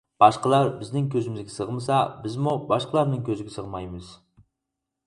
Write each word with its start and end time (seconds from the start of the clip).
باشقىلار 0.21 0.69
بىزنىڭ 0.77 1.09
كۆزىمىزگە 1.15 1.53
سىغمىسا، 1.57 2.01
بىزمۇ 2.25 2.57
باشقىلارنىڭ 2.73 3.23
كۆزىگە 3.31 3.57
سىغمايمىز. 3.61 4.15